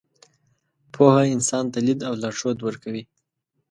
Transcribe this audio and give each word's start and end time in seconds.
پوهه 0.93 1.23
انسان 1.35 1.65
ته 1.73 1.79
لید 1.87 1.99
او 2.07 2.13
لارښود 2.21 2.57
ورکوي. 2.61 3.03